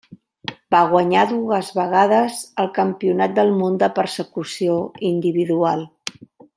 Va 0.75 0.79
guanyar 0.93 1.25
dues 1.31 1.69
vegades 1.81 2.39
el 2.65 2.71
Campionat 2.79 3.37
del 3.39 3.55
món 3.61 3.79
de 3.85 3.93
persecució 4.01 4.79
individual. 5.15 5.89